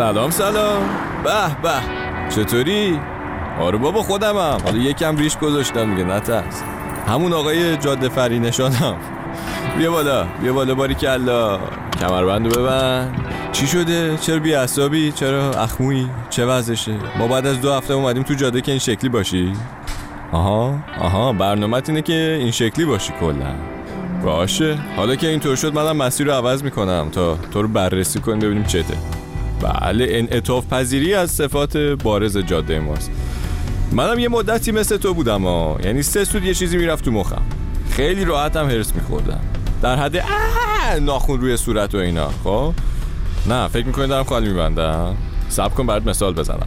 سلام 0.00 0.30
سلام 0.30 0.82
به 1.24 1.62
به 1.62 1.72
چطوری؟ 2.28 3.00
آره 3.60 3.78
بابا 3.78 4.02
خودمم 4.02 4.58
حالا 4.64 4.78
یکم 4.78 5.16
ریش 5.16 5.38
گذاشتم 5.38 5.88
میگه 5.88 6.04
نترس 6.04 6.62
همون 7.08 7.32
آقای 7.32 7.76
جاده 7.76 8.08
فری 8.08 8.38
نشانم 8.38 8.96
بیا 9.78 9.90
بالا 9.90 10.26
بیا 10.42 10.52
بالا 10.52 10.74
باری 10.74 10.94
کلا 10.94 11.58
کمربندو 12.00 12.60
ببند 12.60 13.14
چی 13.52 13.66
شده؟ 13.66 14.16
چرا 14.16 14.38
بی 14.38 14.54
اصابی؟ 14.54 15.12
چرا 15.12 15.50
اخموی؟ 15.50 16.06
چه 16.30 16.46
وضعشه؟ 16.46 16.94
ما 17.18 17.28
بعد 17.28 17.46
از 17.46 17.60
دو 17.60 17.72
هفته 17.72 17.94
اومدیم 17.94 18.22
تو 18.22 18.34
جاده 18.34 18.60
که 18.60 18.72
این 18.72 18.78
شکلی 18.78 19.10
باشی؟ 19.10 19.52
آها 20.32 20.78
آها 21.00 21.32
برنامه 21.32 21.82
اینه 21.88 22.02
که 22.02 22.38
این 22.40 22.50
شکلی 22.50 22.84
باشی 22.84 23.12
کلا 23.20 23.54
باشه 24.24 24.78
حالا 24.96 25.16
که 25.16 25.28
اینطور 25.28 25.56
شد 25.56 25.74
منم 25.74 25.96
مسیر 25.96 26.26
رو 26.26 26.32
عوض 26.32 26.62
می‌کنم 26.62 27.08
تا 27.12 27.36
تو 27.36 27.62
رو 27.62 27.68
بررسی 27.68 28.20
کنیم 28.20 28.38
ببینیم 28.38 28.64
چته 28.64 29.19
بله 29.60 30.06
انعطاف 30.10 30.66
پذیری 30.66 31.14
از 31.14 31.30
صفات 31.30 31.76
بارز 31.76 32.38
جاده 32.38 32.80
ماست. 32.80 33.10
منم 33.92 34.18
یه 34.18 34.28
مدتی 34.28 34.72
مثل 34.72 34.96
تو 34.96 35.14
بودم 35.14 35.46
ها 35.46 35.78
یعنی 35.84 36.02
سه 36.02 36.24
سود 36.24 36.44
یه 36.44 36.54
چیزی 36.54 36.76
می‌رفت 36.76 37.04
تو 37.04 37.10
مخم. 37.10 37.42
خیلی 37.90 38.24
راحتم 38.24 38.70
هرس 38.70 38.94
میخوردم. 38.94 39.40
در 39.82 39.96
حد 39.96 40.24
ناخون 41.00 41.40
روی 41.40 41.56
صورت 41.56 41.94
و 41.94 41.98
اینا. 41.98 42.30
خب؟ 42.44 42.72
نه 43.48 43.68
فکر 43.68 43.86
می‌کنی 43.86 44.06
دارم 44.06 44.24
خالی 44.24 44.48
میبندم؟ 44.48 45.16
سب 45.48 45.74
کن 45.74 45.86
برات 45.86 46.06
مثال 46.06 46.34
بزنم. 46.34 46.66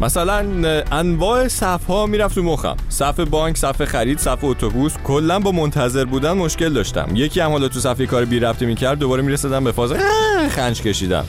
مثلا 0.00 0.46
انواع 0.92 1.48
صف 1.48 1.86
ها 1.86 2.06
می‌رفت 2.06 2.34
تو 2.34 2.42
مخم. 2.42 2.76
صف 2.88 3.20
بانک 3.20 3.56
صف 3.56 3.84
خرید 3.84 4.18
صف 4.18 4.44
اتوبوس. 4.44 4.92
کلا 5.04 5.38
با 5.38 5.52
منتظر 5.52 6.04
بودن 6.04 6.32
مشکل 6.32 6.72
داشتم. 6.72 7.08
یکی 7.14 7.40
هم 7.40 7.50
حالا 7.50 7.68
تو 7.68 7.80
صفحه 7.80 8.06
کار 8.06 8.24
بی 8.24 8.40
رفته 8.40 8.66
می‌کرد 8.66 8.98
دوباره 8.98 9.22
می‌رسیدم 9.22 9.64
به 9.64 9.72
فاز 9.72 9.92
خنج 10.50 10.82
کشیدم. 10.82 11.24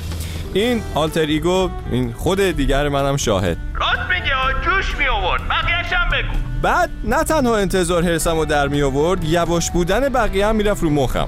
این 0.54 0.82
آلتر 0.96 1.26
ایگو 1.26 1.70
این 1.92 2.14
خود 2.14 2.42
دیگر 2.42 2.90
منم 2.90 3.18
شاهد. 3.18 3.58
راست 3.76 4.10
میگه 4.10 4.66
جوش 4.66 4.96
می 4.98 5.08
آورد. 5.08 5.42
بقیهش 5.50 5.94
هم 5.94 6.10
بگو. 6.10 6.34
بعد 6.62 6.90
نه 7.04 7.24
تنها 7.24 7.58
انتظار 7.58 8.04
حرسم 8.04 8.38
و 8.38 8.46
در 8.46 8.68
می 8.68 8.82
آورد 8.82 9.24
یواش 9.24 9.72
بودن 9.72 10.10
بقیه 10.10 10.48
هم 10.48 10.56
می‌رفت 10.56 10.84
رو 10.84 10.90
مخم. 10.90 11.28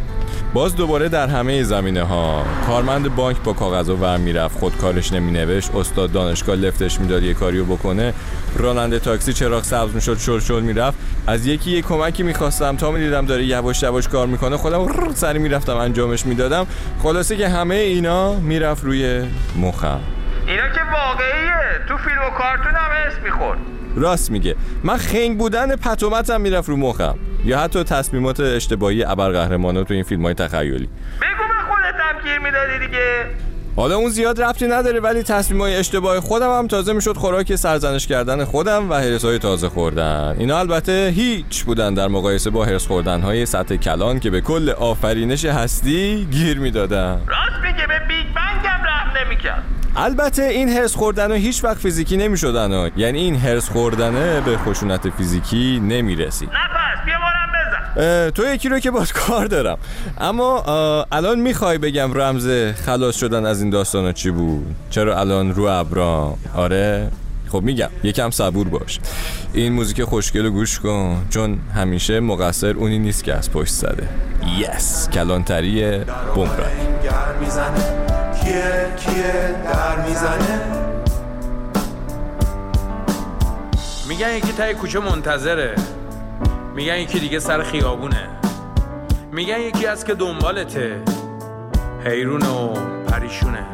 باز 0.54 0.76
دوباره 0.76 1.10
در 1.10 1.28
همه 1.28 1.64
زمینه 1.64 2.04
ها. 2.04 2.46
کارمند 2.68 3.16
بانک 3.16 3.38
با 3.44 3.54
کاغذ 3.54 3.90
و 3.90 3.96
ور 3.96 4.18
می‌رفت 4.18 4.60
خودکارش 4.60 5.14
نمی 5.14 5.32
نوشت. 5.32 5.76
استاد 5.76 6.12
دانشگاه 6.12 6.56
لفتش 6.56 7.00
می‌داد 7.00 7.24
یه 7.24 7.34
کاریو 7.34 7.66
بکنه. 7.66 8.14
راننده 8.56 9.00
تاکسی 9.00 9.34
چراغ 9.34 9.64
سبز 9.64 9.96
می‌شد 9.96 10.18
شل 10.18 10.40
شل 10.40 10.62
می‌رفت. 10.62 10.98
از 11.28 11.48
یکی 11.48 11.72
یه 11.72 11.82
کمکی 11.82 12.24
می‌خواستم. 12.24 12.76
تا 12.76 12.92
می‌دیدم 12.92 13.26
داره 13.26 13.46
یواش 13.46 13.84
یواش 13.84 14.08
کار 14.08 14.28
می‌کنه 14.28 14.58
خودم 14.58 15.14
سریع 15.14 15.40
می‌رفتم 15.40 15.78
انجامش 15.78 16.26
می‌دادم. 16.26 16.68
خلاصه 17.04 17.38
که 17.38 17.50
همه 17.50 17.76
اینا 17.76 18.34
می‌رفت 18.34 18.84
روی 18.84 19.26
مخم. 19.62 20.00
اینا 20.48 20.70
که 20.70 20.82
واقعیه. 20.94 21.86
تو 21.88 21.98
فیلم 21.98 22.22
و 22.28 22.30
کارتون 22.38 22.76
هم 22.76 23.08
اسم 23.08 23.24
می‌خورد. 23.24 23.60
راست 23.96 24.32
میگه. 24.32 24.56
من 24.84 24.98
خنگ 24.98 25.38
بودن 25.38 25.76
پت 25.76 25.98
و 25.98 26.09
متم 26.09 26.42
می‌رفت 26.42 26.70
رو 26.70 26.78
مخم. 26.78 27.16
یا 27.46 27.60
حتی 27.60 27.84
تصمیمات 27.84 28.40
اشتباهی 28.40 29.04
ابرقهرمانا 29.04 29.84
تو 29.84 29.94
این 29.94 30.04
فیلم 30.04 30.22
های 30.22 30.34
تخیلی. 30.34 30.90
بگو 31.22 31.48
به 31.48 31.62
خودت 31.70 31.96
هم 32.00 32.24
گیر 32.24 32.40
می‌دادی 32.40 32.88
دیگه. 32.88 33.26
حالا 33.76 33.96
اون 33.96 34.10
زیاد 34.10 34.42
ربطی 34.42 34.68
نداره 34.68 35.00
ولی 35.00 35.24
تصمیم 35.24 35.62
های 35.62 35.76
اشتباه 35.76 36.20
خودم 36.20 36.58
هم 36.58 36.68
تازه 36.68 36.94
می‌شد 36.94 37.18
خوراک 37.18 37.56
سرزنش 37.56 38.08
کردن 38.08 38.46
خودم 38.46 38.90
و 38.90 38.94
حرص 38.94 39.26
های 39.26 39.40
تازه 39.40 39.70
خوردن. 39.70 40.36
اینا 40.40 40.60
البته 40.60 41.14
هیچ 41.16 41.64
بودن 41.64 41.94
در 41.94 42.08
مقایسه 42.08 42.50
با 42.50 42.66
حرص 42.66 42.88
خوردن 42.88 43.22
های 43.22 43.46
سطح 43.46 43.76
کلان 43.76 44.20
که 44.20 44.30
به 44.30 44.42
کل 44.42 44.70
آفرینش 44.70 45.46
هستی 45.46 46.28
گیر 46.32 46.60
می‌دادن. 46.60 47.22
راست 47.28 47.66
میگه 47.66 47.88
به 47.88 48.00
بیگ 48.08 48.26
بنگ 48.36 48.66
هم 48.66 48.86
رحم 48.86 49.26
نمی‌کرد. 49.26 49.64
البته 49.96 50.44
این 50.44 50.70
هرس 50.70 50.96
خوردن 50.96 51.32
هیچ 51.32 51.64
وقت 51.64 51.78
فیزیکی 51.78 52.18
نمی‌شدن 52.18 52.92
یعنی 52.98 53.20
این 53.20 53.36
هرس 53.36 53.70
خوردنه 53.70 54.42
به 54.42 54.58
خشونت 54.58 55.10
فیزیکی 55.10 55.80
نه 55.84 56.02
پس 56.02 56.42
بیا 56.42 56.48
بزن 56.48 56.71
تو 58.36 58.46
یکی 58.46 58.70
رو 58.70 58.80
که 58.80 58.92
باز 58.92 59.14
کار 59.14 59.46
دارم. 59.46 59.78
اما 60.18 60.64
الان 61.12 61.40
می‌خوای 61.40 61.78
بگم 61.78 62.14
رمز 62.14 62.48
خلاص 62.86 63.16
شدن 63.18 63.46
از 63.46 63.62
این 63.62 63.70
داستان 63.70 64.14
چی 64.14 64.32
بود؟ 64.32 64.76
چرا 64.90 65.20
الان 65.20 65.56
رو 65.56 65.64
ابرام؟ 65.64 66.38
آره. 66.56 67.12
خب 67.52 67.62
میگم 67.62 67.90
یکم 68.04 68.30
صبور 68.30 68.68
باش. 68.68 69.00
این 69.54 69.74
موزیک 69.74 70.04
خوشگل 70.04 70.50
گوش 70.50 70.80
کن 70.80 71.26
چون 71.30 71.60
همیشه 71.76 72.20
مقصر 72.20 72.74
اونی 72.74 73.00
نیست 73.00 73.24
که 73.24 73.34
از 73.34 73.52
پشت 73.52 73.74
زده 73.74 74.08
یس 74.58 75.10
کلانتری 75.10 75.98
بمرای 76.36 76.72
کیه 78.44 78.88
کیه 78.98 79.56
در 79.74 80.08
می‌زنه 80.08 80.62
میگن 84.10 84.36
یکی 84.36 84.52
تای 84.52 84.74
کوچه 84.74 85.00
منتظره. 85.00 85.76
میگن 86.76 86.98
یکی 86.98 87.20
دیگه 87.20 87.40
سر 87.40 87.64
خیابونه. 87.64 88.30
میگن 89.32 89.60
یکی 89.60 89.86
از 89.88 90.06
که 90.06 90.14
دنبالته. 90.14 91.02
حیرون 92.06 92.42
و 92.42 92.74
پریشونه. 93.08 93.66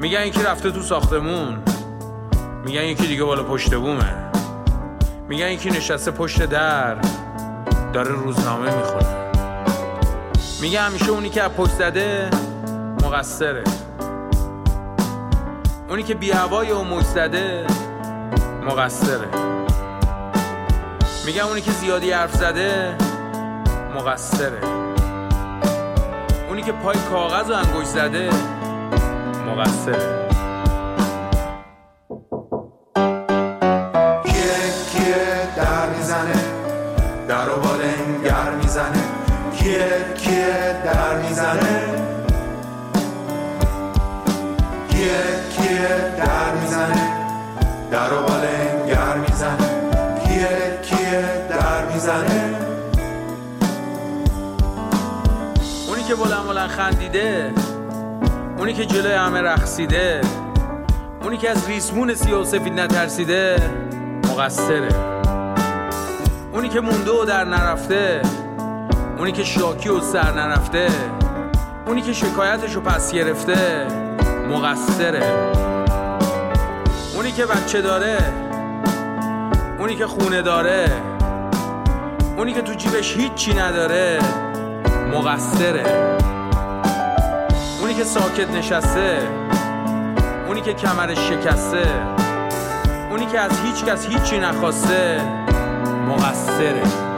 میگن 0.00 0.26
یکی 0.26 0.42
رفته 0.42 0.70
تو 0.70 0.82
ساختمون. 0.82 1.58
میگن 2.64 2.82
یکی 2.82 3.06
دیگه 3.06 3.24
بالا 3.24 3.42
پشت 3.42 3.74
بومه. 3.74 4.14
میگن 5.28 5.48
یکی 5.48 5.70
نشسته 5.70 6.10
پشت 6.10 6.42
در. 6.42 6.96
داره 7.92 8.10
روزنامه 8.10 8.76
می‌خونه. 8.76 9.30
میگه 10.62 10.80
همیشه 10.80 11.10
اونی 11.10 11.30
که 11.30 11.40
پشت 11.42 11.70
زده 11.70 12.30
مقصره. 13.04 13.64
اونی 15.88 16.02
که 16.02 16.14
بی 16.14 16.30
هوای 16.30 16.72
و 16.72 16.82
مجزده 16.82 17.66
مقصره. 18.66 19.28
میگم 21.26 21.46
اونی 21.46 21.60
که 21.60 21.70
زیادی 21.70 22.12
حرف 22.12 22.34
زده 22.34 22.96
مقصره. 23.94 24.60
اونی 26.48 26.62
که 26.62 26.72
پای 26.72 26.96
کاغذ 27.10 27.50
و 27.50 27.54
انگوش 27.54 27.86
زده 27.86 28.30
مقصره. 29.46 30.28
کیه 34.24 34.72
کیه 34.92 35.56
در 35.56 35.88
می‌زنه 35.96 36.44
در 37.28 37.48
و 37.48 37.56
بالنگر 37.56 38.50
می‌زنه. 38.62 39.02
کیه 39.58 40.14
کیه 40.18 40.82
در 40.84 40.99
خندیده 56.80 57.54
اونی 58.58 58.72
که 58.72 58.86
جلوی 58.86 59.12
همه 59.12 59.40
رقصیده 59.40 60.20
اونی 61.22 61.36
که 61.36 61.50
از 61.50 61.68
ریسمون 61.68 62.14
سیاه 62.14 62.40
و 62.40 62.44
سفید 62.44 62.80
نترسیده 62.80 63.56
مقصره. 64.30 64.88
اونی 66.52 66.68
که 66.68 66.80
مونده 66.80 67.10
و 67.10 67.24
در 67.24 67.44
نرفته 67.44 68.22
اونی 69.18 69.32
که 69.32 69.44
شاکی 69.44 69.88
و 69.88 70.00
سر 70.00 70.32
نرفته 70.32 70.88
اونی 71.86 72.02
که 72.02 72.12
شکایتش 72.12 72.74
رو 72.74 72.80
پس 72.80 73.12
گرفته 73.12 73.86
مقصره. 74.50 75.22
اونی 77.14 77.32
که 77.32 77.46
بچه 77.46 77.82
داره 77.82 78.18
اونی 79.78 79.96
که 79.96 80.06
خونه 80.06 80.42
داره 80.42 80.86
اونی 82.36 82.52
که 82.52 82.62
تو 82.62 82.74
جیبش 82.74 83.16
هیچی 83.16 83.54
نداره 83.54 84.18
مقصره. 85.12 86.10
که 88.00 88.06
ساکت 88.06 88.50
نشسته 88.50 89.28
اونی 90.46 90.60
که 90.60 90.74
کمرش 90.74 91.18
شکسته 91.18 91.82
اونی 93.10 93.26
که 93.26 93.40
از 93.40 93.60
هیچ 93.60 93.84
کس 93.84 94.06
هیچی 94.06 94.38
نخواسته 94.38 95.20
مقصره. 96.08 97.09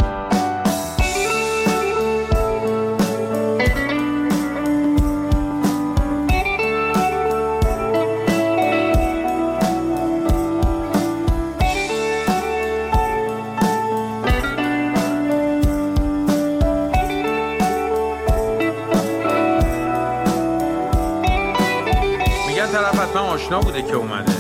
حتما 23.13 23.27
آشنا 23.27 23.61
بوده 23.61 23.83
که 23.83 23.95
اومده. 23.95 24.33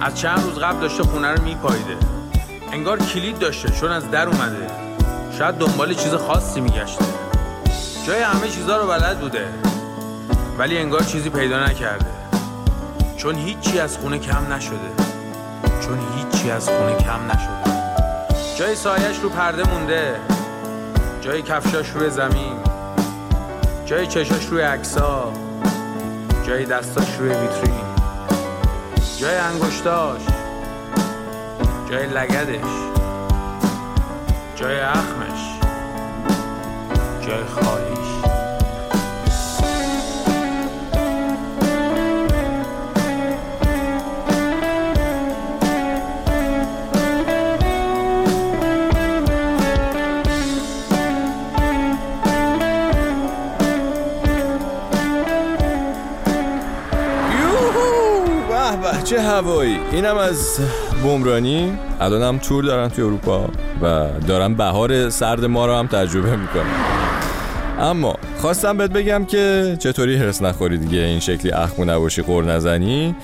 از 0.00 0.14
چند 0.14 0.42
روز 0.42 0.58
قبل 0.58 0.80
داشته 0.80 1.02
خونه 1.02 1.34
رو 1.34 1.42
میپاییده. 1.42 1.96
انگار 2.72 2.98
کلید 2.98 3.38
داشته 3.38 3.70
چون 3.70 3.92
از 3.92 4.10
در 4.10 4.28
اومده. 4.28 4.66
شاید 5.38 5.54
دنبال 5.54 5.94
چیز 5.94 6.14
خاصی 6.14 6.60
میگشته. 6.60 7.04
جای 8.06 8.22
همه 8.22 8.48
چیزها 8.48 8.76
رو 8.76 8.86
بلد 8.86 9.20
بوده. 9.20 9.48
ولی 10.58 10.78
انگار 10.78 11.02
چیزی 11.02 11.30
پیدا 11.30 11.66
نکرده. 11.66 12.06
چون 13.16 13.34
هیچی 13.34 13.78
از 13.78 13.98
خونه 13.98 14.18
کم 14.18 14.52
نشده. 14.52 14.90
چون 15.80 15.98
هیچی 16.16 16.50
از 16.50 16.68
خونه 16.68 16.96
کم 16.96 17.30
نشده. 17.30 17.78
جای 18.58 18.74
سایش 18.74 19.18
رو 19.22 19.28
پرده 19.28 19.70
مونده. 19.70 20.16
جای 21.20 21.42
کفشاش 21.42 21.90
روی 21.90 22.10
زمین. 22.10 22.56
جای 23.86 24.06
چشاش 24.06 24.46
روی 24.46 24.62
عکسا 24.62 25.32
جای 26.48 26.64
دستاش 26.64 27.16
روی 27.18 27.28
ویترین. 27.28 27.84
جای 29.16 29.36
انگشتاش. 29.36 30.20
جای 31.90 32.06
لگدش. 32.06 32.70
جای 34.56 34.80
اخمش. 34.80 35.60
جای 37.20 37.44
خالیش. 37.44 38.37
چه 59.10 59.20
هوایی؟ 59.20 59.80
اینم 59.92 60.16
از 60.16 60.60
بمرانی. 61.04 61.78
الانم 62.00 62.38
تور 62.38 62.64
دارن 62.64 62.88
توی 62.88 63.04
اروپا 63.04 63.50
و 63.82 64.06
دارن 64.26 64.54
بهار 64.54 65.10
سرد 65.10 65.44
ما 65.44 65.66
رو 65.66 65.74
هم 65.74 65.86
تجربه 65.86 66.36
می‌کنن. 66.36 66.74
اما 67.80 68.16
خواستم 68.40 68.76
بهت 68.76 68.90
بگم 68.90 69.24
که 69.24 69.76
چطوری 69.78 70.16
هرس 70.16 70.42
نخوری 70.42 70.78
دیگه 70.78 70.98
این 70.98 71.20
شکلی 71.20 71.50
اخمو 71.52 71.84
نباشی 71.84 72.22
قور 72.22 72.44
نزنی. 72.44 73.14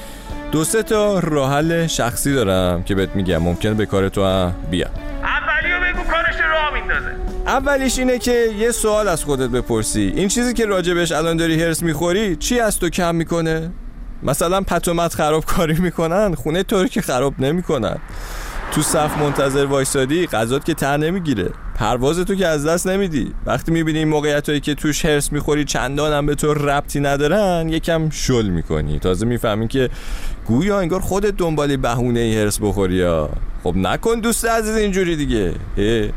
دو 0.52 0.64
سه 0.64 0.82
تا 0.82 1.18
راه 1.18 1.52
حل 1.52 1.86
شخصی 1.86 2.34
دارم 2.34 2.82
که 2.82 2.94
بهت 2.94 3.16
میگم. 3.16 3.38
ممکنه 3.38 3.74
به 3.74 3.86
کار 3.86 4.08
تو 4.08 4.24
هم 4.24 4.54
بیا 4.70 4.86
اولیو 5.22 5.80
بگو 5.80 6.10
کارش 6.10 6.34
رو 6.40 6.50
راه 6.50 6.74
میندازه. 6.74 7.16
اولیش 7.46 7.98
اینه 7.98 8.18
که 8.18 8.46
یه 8.58 8.70
سوال 8.70 9.08
از 9.08 9.24
خودت 9.24 9.50
بپرسی. 9.50 10.12
این 10.16 10.28
چیزی 10.28 10.54
که 10.54 10.66
راجبش 10.66 11.12
الان 11.12 11.36
داری 11.36 11.62
هرس 11.62 11.82
می‌خوری 11.82 12.36
چی 12.36 12.60
از 12.60 12.78
تو 12.78 12.88
کم 12.88 13.14
می‌کنه؟ 13.14 13.70
مثلا 14.24 14.60
پتومت 14.60 15.14
خراب 15.14 15.44
کاری 15.44 15.74
می‌کنن 15.74 16.34
خونه 16.34 16.62
تو 16.62 16.82
رو 16.82 16.88
که 16.88 17.02
خراب 17.02 17.34
نمی‌کنن. 17.38 17.96
تو 18.72 18.82
صف 18.82 19.18
منتظر 19.18 19.64
وایسادی 19.64 20.26
غذات 20.26 20.64
که 20.64 20.74
تر 20.74 20.96
نمی‌گیره. 20.96 21.50
پرواز 21.74 22.18
تو 22.18 22.34
که 22.34 22.46
از 22.46 22.66
دست 22.66 22.86
نمیدی. 22.86 23.34
وقتی 23.46 23.72
می‌بینی 23.72 23.98
این 23.98 24.08
موقعیت 24.08 24.48
هایی 24.48 24.60
که 24.60 24.74
توش 24.74 25.04
هرس 25.04 25.32
می‌خوری 25.32 25.64
چندان 25.64 26.12
هم 26.12 26.26
به 26.26 26.34
تو 26.34 26.54
ربطی 26.54 27.00
ندارن 27.00 27.68
یکم 27.68 28.10
شل 28.10 28.46
می‌کنی. 28.46 28.98
تازه 28.98 29.26
می‌فهمی 29.26 29.68
که 29.68 29.90
گویا 30.46 30.80
انگار 30.80 31.00
خودت 31.00 31.36
دنبال 31.36 31.76
بهونه 31.76 32.20
ای 32.20 32.40
هرس 32.40 32.58
بخوری 32.62 32.94
یا 32.94 33.30
خب 33.64 33.76
نکن 33.76 34.20
دوست 34.20 34.44
عزیز 34.44 34.76
اینجوری 34.76 35.16
دیگه. 35.16 35.54
اه. 35.78 36.08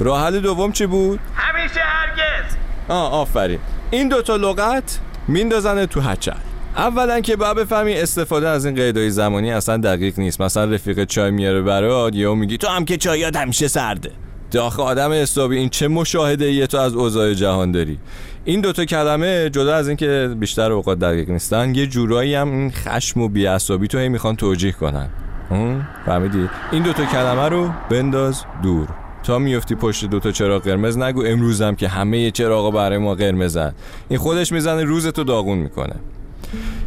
راه 0.00 0.24
حل 0.24 0.40
دوم 0.40 0.72
چی 0.72 0.86
بود؟ 0.86 1.20
همیشه 1.34 1.80
هرگز. 1.80 2.56
آه 2.88 3.12
آفرین. 3.12 3.58
این 3.90 4.08
دوتا 4.08 4.36
لغت 4.36 4.98
میندازن 5.28 5.86
تو 5.86 6.00
هچل. 6.00 6.32
اولا 6.76 7.20
که 7.20 7.36
باید 7.36 7.56
بفهمی 7.56 7.94
استفاده 7.94 8.48
از 8.48 8.66
این 8.66 8.74
قیدای 8.74 9.10
زمانی 9.10 9.52
اصلا 9.52 9.76
دقیق 9.76 10.18
نیست. 10.18 10.40
مثلا 10.40 10.64
رفیق 10.64 11.04
چای 11.04 11.30
میاره 11.30 11.62
برات 11.62 12.16
یا 12.16 12.34
میگی 12.34 12.56
تو 12.56 12.68
هم 12.68 12.84
که 12.84 12.96
چایات 12.96 13.36
همیشه 13.36 13.68
سرده. 13.68 14.10
داخل 14.50 14.82
آدم 14.82 15.12
حسابی 15.12 15.56
این 15.56 15.68
چه 15.68 15.88
مشاهده 15.88 16.44
ایه 16.44 16.66
تو 16.66 16.78
از 16.78 16.94
اوضاع 16.94 17.34
جهان 17.34 17.72
داری. 17.72 17.98
این 18.44 18.60
دوتا 18.60 18.84
کلمه 18.84 19.50
جدا 19.50 19.74
از 19.74 19.88
اینکه 19.88 20.36
بیشتر 20.40 20.72
اوقات 20.72 20.98
دقیق 20.98 21.30
نیستن 21.30 21.74
یه 21.74 21.86
جورایی 21.86 22.34
هم 22.34 22.50
این 22.50 22.70
خشم 22.70 23.20
و 23.20 23.28
بیعصابی 23.28 23.88
تو 23.88 23.98
هی 23.98 24.08
می‌خوان 24.08 24.36
توجیه 24.36 24.72
کنن. 24.72 25.08
هم؟ 25.50 25.88
فهمیدی؟ 26.06 26.48
این 26.72 26.82
دوتا 26.82 27.04
کلمه 27.04 27.48
رو 27.48 27.70
بنداز 27.90 28.44
دور. 28.62 28.88
تا 29.22 29.38
میفتی 29.38 29.74
پشت 29.74 30.04
دوتا 30.04 30.30
چراغ 30.30 30.62
قرمز 30.62 30.98
نگو 30.98 31.24
امروزم 31.26 31.74
که 31.74 31.88
همه 31.88 32.30
چراغا 32.30 32.70
برای 32.70 32.98
ما 32.98 33.14
قرمزن. 33.14 33.72
این 34.08 34.18
خودش 34.18 34.52
می‌زنه 34.52 34.84
روزتو 34.84 35.24
داغون 35.24 35.58
می‌کنه. 35.58 35.94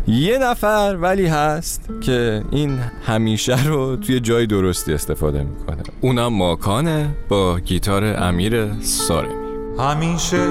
یه 0.07 0.37
نفر 0.37 0.97
ولی 1.01 1.27
هست 1.27 1.89
که 2.01 2.43
این 2.51 2.79
همیشه 3.05 3.65
رو 3.67 3.95
توی 3.95 4.19
جای 4.19 4.45
درستی 4.45 4.93
استفاده 4.93 5.43
می‌کنه. 5.43 5.83
اونم 6.01 6.27
ماکانه 6.27 7.09
با 7.29 7.59
گیتار 7.59 8.03
امیر 8.03 8.81
سارمی. 8.81 9.33
همیشه 9.79 10.47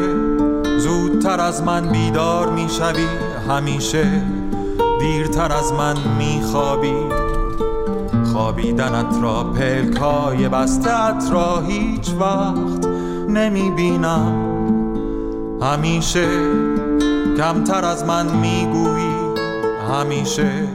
زودتر 0.78 1.40
از 1.40 1.62
من 1.62 1.88
بیدار 1.88 2.50
می‌شوی. 2.50 3.06
همیشه 3.48 4.22
دیرتر 5.00 5.52
از 5.52 5.72
من 5.72 5.96
میخوابی. 6.18 6.94
خوابیدنت 8.32 9.22
را 9.22 9.44
پلکای 9.44 10.48
بستت 10.48 11.24
را 11.32 11.60
هیچ 11.60 12.10
وقت 12.20 12.86
نمی‌بینم. 13.28 14.50
همیشه 15.62 16.26
کمتر 17.36 17.84
از 17.84 18.04
من 18.04 18.26
می‌گویی. 18.26 19.14
همیشه 19.92 20.68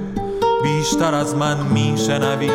بیشتر 0.63 1.15
از 1.15 1.35
من 1.35 1.57
میشنوی. 1.73 2.51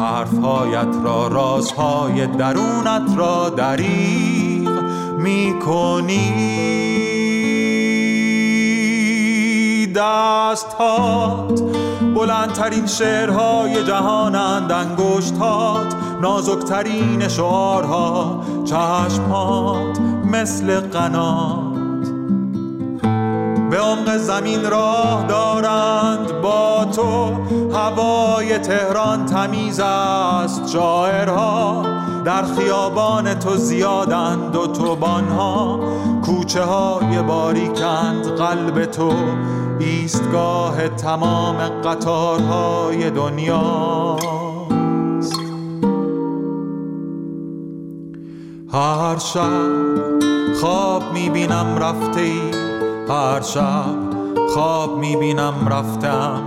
حرفهایت 0.00 0.96
را 1.04 1.28
رازهای 1.28 2.26
درونت 2.26 3.16
را 3.16 3.50
دریغ 3.50 4.82
می‌کنی. 5.18 6.54
دستهات 9.86 11.62
بلندترین 12.14 12.86
شعرهای 12.86 13.84
جهانند 13.84 14.72
انگشتهات 14.72 15.94
نازکترین 16.22 17.28
شعارها 17.28 18.44
چشمهات 18.64 19.98
مثل 20.24 20.80
قنات. 20.80 21.73
به 23.74 23.80
عمق 23.80 24.16
زمین 24.16 24.70
راه 24.70 25.26
دارند 25.28 26.40
با 26.40 26.84
تو. 26.84 27.32
هوای 27.76 28.58
تهران 28.58 29.26
تمیز 29.26 29.80
است 29.80 30.68
شاعرها 30.68 31.82
در 32.24 32.42
خیابان 32.42 33.34
تو 33.34 33.56
زیادند 33.56 34.56
و 34.56 34.66
توبانها. 34.66 35.80
کوچه 36.24 36.62
های 36.62 37.22
باریکند 37.22 38.26
قلب 38.26 38.84
تو 38.84 39.12
ایستگاه 39.78 40.88
تمام 40.88 41.56
قطارهای 41.84 43.10
دنیاست 43.10 44.24
هر 48.72 49.18
شب 49.18 49.50
خواب 50.60 51.02
می‌بینم 51.12 51.78
رفته 51.78 52.20
ای 52.20 52.63
هر 53.08 53.40
شب 53.40 53.96
خواب 54.54 54.98
می‌بینم 54.98 55.54
رفتم 55.70 56.42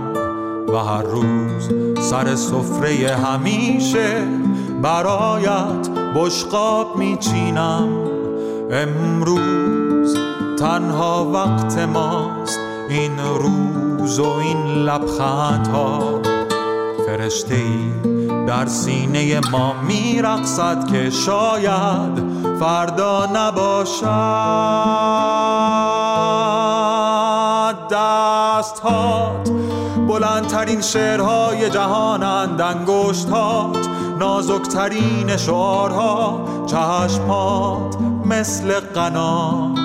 و 0.68 0.76
هر 0.76 1.02
روز 1.02 1.70
سر 2.00 2.34
سفره 2.34 3.16
همیشه 3.16 4.26
برایت 4.82 5.88
بشقاب 6.14 6.96
میچینم. 6.96 7.88
امروز 8.70 10.16
تنها 10.58 11.30
وقت 11.32 11.78
ماست 11.78 12.58
این 12.88 13.18
روز 13.18 14.18
و 14.18 14.26
این 14.26 14.66
لبخندها. 14.66 16.20
فرشته 17.06 17.54
ای 17.54 17.92
در 18.46 18.66
سینه 18.66 19.40
ما 19.52 19.74
میرقصد 19.88 20.92
که 20.92 21.10
شاید 21.10 22.22
فردا 22.60 23.28
نباشد. 23.34 24.04
دستهات 28.68 29.50
بلندترین 30.08 30.80
شعرهای 30.80 31.70
جهانند 31.70 32.60
انگشتهات 32.60 33.88
نازکترین 34.18 35.36
شعارها 35.36 36.40
چشمات 36.66 37.96
مثل 38.24 38.80
قنات. 38.80 39.78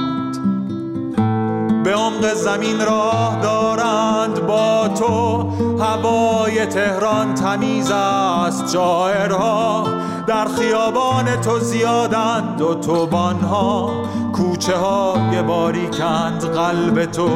به 1.83 1.93
عمق 1.93 2.33
زمین 2.33 2.85
راه 2.85 3.39
دارند 3.41 4.47
با 4.47 4.87
تو 4.87 5.49
هوای 5.83 6.65
تهران 6.65 7.33
تمیز 7.33 7.91
است 7.91 8.73
شاعرها 8.73 9.87
در 10.27 10.45
خیابان 10.45 11.41
تو 11.41 11.59
زیادند 11.59 12.61
و 12.61 12.73
توبانها 12.73 13.89
کوچه 14.33 14.77
های 14.77 15.41
باریکند 15.41 16.45
قلب 16.45 17.05
تو. 17.05 17.29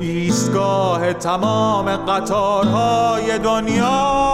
ایستگاه 0.00 1.12
تمام 1.12 1.96
قطارهای 1.96 3.38
دنیا. 3.38 4.28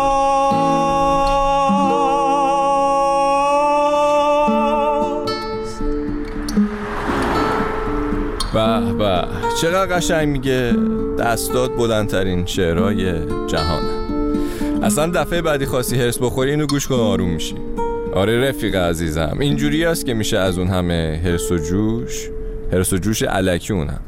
به 8.55 8.93
به 8.99 9.25
چقدر 9.61 9.97
قشنگ 9.97 10.29
میگه 10.29 10.77
دستات 11.19 11.77
بلندترین 11.77 12.47
شعرهای 12.47 13.13
جهانه؟ 13.47 14.05
اصلا 14.83 15.07
دفعه 15.07 15.43
بعدی 15.43 15.67
خاصی 15.67 15.97
هرس 15.97 16.19
بخوری 16.19 16.51
اینو 16.51 16.67
گوش 16.67 16.87
کن 16.87 16.95
آروم 16.95 17.31
میشی. 17.31 17.57
آره 18.15 18.49
رفیق 18.49 18.75
عزیزم 18.75 19.37
اینجوری 19.41 19.85
است 19.85 20.07
که 20.07 20.15
میشه 20.15 20.39
از 20.39 20.59
اون 20.59 20.69
همه 20.69 21.21
هرس 21.25 21.53
و 21.53 21.59
جوش 21.59 22.29
هرس 22.73 22.93
و 22.93 22.97
جوش 22.97 23.23
علکی 23.23 23.73
اونم. 23.73 24.01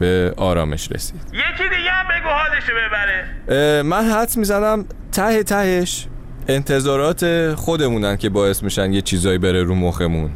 به 0.00 0.34
آرامش 0.36 0.92
رسید. 0.92 1.20
یکی 1.32 1.68
دیگه 1.68 1.90
هم 1.90 2.06
بگو 2.08 2.28
حالشو 2.28 2.72
ببره. 2.72 3.82
من 3.82 4.04
حدس 4.04 4.36
می‌زنم 4.36 4.84
ته 5.12 5.42
تهش 5.42 6.06
انتظارات 6.48 7.54
خودمونن 7.54 8.16
که 8.16 8.28
باعث 8.28 8.62
میشن 8.62 8.92
یه 8.92 9.02
چیزایی 9.02 9.38
بره 9.38 9.62
رو 9.62 9.74
مخمون. 9.74 10.30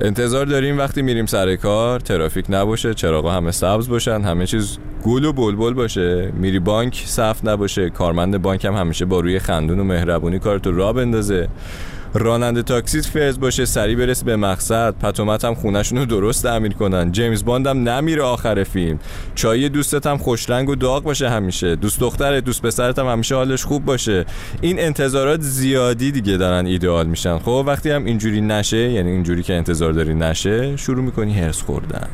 انتظار 0.00 0.46
داریم 0.46 0.78
وقتی 0.78 1.02
میریم 1.02 1.26
سر 1.26 1.56
کار 1.56 2.00
ترافیک 2.00 2.44
نباشه 2.48 2.94
چراغا 2.94 3.32
همه 3.32 3.50
سبز 3.50 3.88
باشن 3.88 4.20
همه 4.20 4.46
چیز 4.46 4.78
گل 5.04 5.24
و 5.24 5.32
بلبل 5.32 5.74
باشه. 5.74 6.32
میری 6.34 6.58
بانک 6.58 7.02
صف 7.06 7.44
نباشه 7.44 7.90
کارمند 7.90 8.42
بانک 8.42 8.64
هم 8.64 8.74
همیشه 8.74 9.04
با 9.04 9.20
روی 9.20 9.38
خندون 9.38 9.80
و 9.80 9.84
مهربونی 9.84 10.38
کارتو 10.38 10.72
را 10.72 10.92
بندازه. 10.92 11.48
راننده 12.14 12.62
تاکسی 12.62 13.02
فرز 13.02 13.40
باشه 13.40 13.64
سری 13.64 13.96
برسه 13.96 14.24
به 14.24 14.36
مقصد. 14.36 14.94
پتومت 14.94 15.44
هم 15.44 15.54
خونشون 15.54 15.98
رو 15.98 16.04
درست 16.04 16.42
تعمیر 16.42 16.74
کنن. 16.74 17.12
جیمز 17.12 17.44
باند 17.44 17.66
هم 17.66 17.88
نمیره 17.88 18.22
آخر 18.22 18.64
فیلم. 18.64 18.98
چای 19.34 19.68
دوستت 19.68 20.06
هم 20.06 20.18
خوش 20.18 20.50
رنگ 20.50 20.68
و 20.68 20.74
داغ 20.74 21.02
باشه 21.02 21.30
همیشه. 21.30 21.76
دوست 21.76 22.00
دخترت 22.00 22.44
دوست 22.44 22.62
پسرت 22.62 22.98
هم 22.98 23.06
همیشه 23.06 23.34
حالش 23.34 23.64
خوب 23.64 23.84
باشه. 23.84 24.24
این 24.60 24.80
انتظارات 24.80 25.40
زیادی 25.40 26.12
دیگه 26.12 26.36
دارن 26.36 26.66
ایدئال 26.66 27.06
میشن. 27.06 27.38
خب 27.38 27.64
وقتی 27.66 27.90
هم 27.90 28.04
اینجوری 28.04 28.40
نشه 28.40 28.76
یعنی 28.76 29.10
اینجوری 29.10 29.42
که 29.42 29.54
انتظار 29.54 29.92
داری 29.92 30.14
نشه 30.14 30.76
شروع 30.76 31.04
می‌کنی 31.04 31.38
هرس 31.38 31.62
خوردن. 31.62 32.08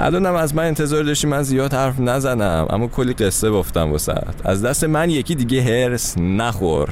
الانم 0.00 0.34
از 0.34 0.54
من 0.54 0.64
انتظار 0.64 1.02
داشتی 1.02 1.26
من 1.26 1.42
زیاد 1.42 1.74
حرف 1.74 2.00
نزنم 2.00 2.66
اما 2.70 2.86
کلی 2.86 3.12
قصه 3.12 3.50
گفتم 3.50 3.92
وسط 3.92 4.34
از 4.44 4.64
دست 4.64 4.84
من 4.84 5.10
یکی 5.10 5.34
دیگه 5.34 5.62
هرس 5.62 6.18
نخور. 6.18 6.88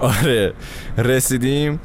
آره 0.00 0.52
رسیدیم. 0.98 1.80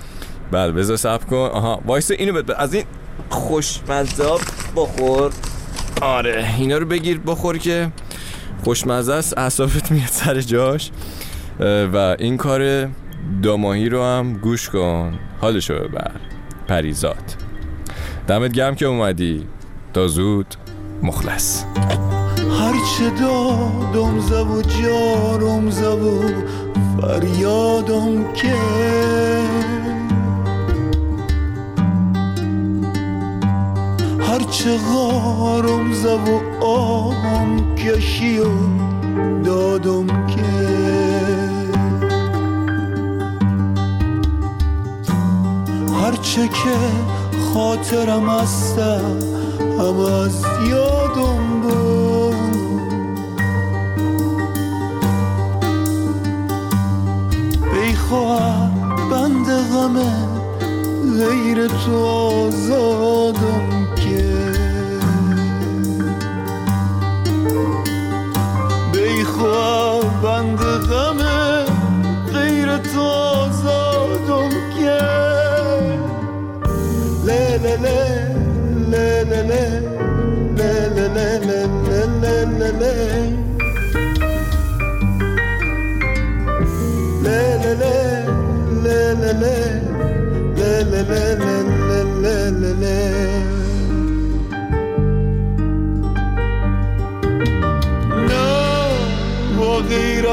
بله 0.52 0.72
بذار 0.72 0.98
سب 0.98 1.26
کن. 1.26 1.36
آها 1.36 1.82
وایس 1.86 2.12
اینو 2.12 2.34
بد 2.34 2.52
از 2.52 2.74
این 2.74 2.86
خوشمزه 3.30 4.30
بخور. 4.76 5.32
آره 6.02 6.54
اینا 6.58 6.78
رو 6.78 6.86
بگیر 6.86 7.20
بخور 7.20 7.58
که 7.58 7.92
خوشمزه 8.64 9.14
است. 9.14 9.38
اعصابت 9.38 9.92
میاد 9.92 10.08
سر 10.08 10.42
جاش. 10.42 10.92
و 11.94 12.16
این 12.20 12.38
کار 12.38 12.90
داماهی 13.44 13.90
رو 13.90 14.04
هم 14.04 14.34
گوش 14.34 14.70
کن. 14.70 15.20
حالشو 15.42 15.74
ببر. 15.74 16.12
پریزاد. 16.68 17.36
دمت 18.28 18.52
گرم 18.52 18.76
که 18.76 18.86
اومدی. 18.86 19.48
تا 19.94 20.08
زود 20.08 20.56
مخلص. 21.04 21.64
هرچه 22.52 23.10
دادم 23.20 24.20
زب 24.20 24.52
و 24.52 24.62
جارم 24.62 25.70
زب 25.70 26.04
و 26.04 26.22
فریادم 27.02 28.34
که 28.34 28.56
هرچه 34.20 34.78
غارم 34.78 35.94
زب 35.94 36.30
و 36.30 36.66
آهم 36.66 37.76
کشی 37.76 38.40
و 38.40 38.46
دادم 39.44 40.08
که 40.08 40.44
هرچه 46.04 46.48
که 46.48 46.78
خاطرم 47.54 48.30
هستم 48.30 49.20
هم 49.80 50.00
از 50.00 50.46
یادم 50.70 51.33
بند 59.12 59.48
غمه 59.74 60.14
غیر 61.20 61.68
تو 61.68 62.06
آزادم 62.06 63.88
که 63.96 64.33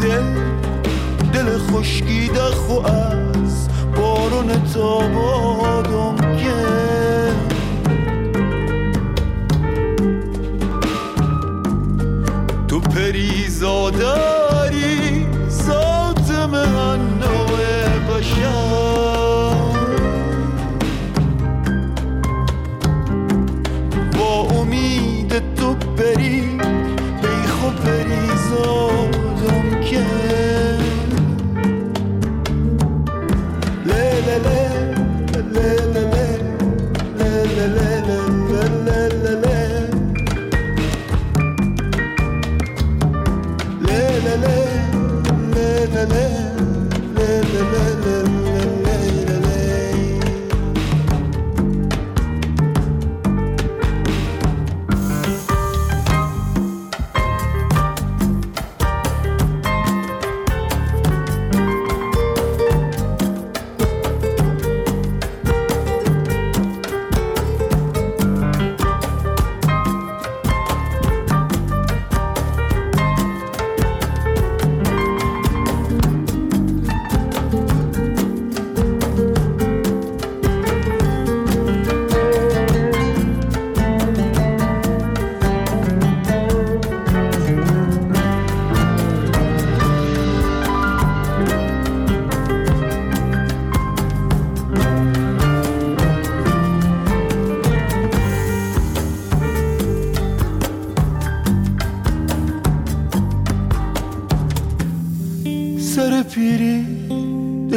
دل. 0.00 0.22
دل 1.32 1.58
خشکیده 1.58 2.40
خو 2.40 2.86
از 2.86 3.68
بارون 3.96 4.62
تابادم 4.74 6.16
که 6.36 6.54
تو 12.68 12.80
پریزاداری 12.80 14.18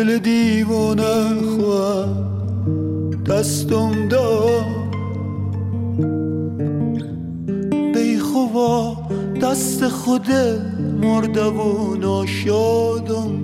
دل 0.02 0.18
دیوانه 0.18 1.42
خواه 1.42 2.10
دستم 3.26 4.08
دا 4.08 4.66
بی 7.94 8.20
خوبا 8.20 8.98
دست 9.42 9.88
خود 9.88 10.28
مرده 11.02 11.46
و 11.46 11.96
ناشادم. 11.96 13.41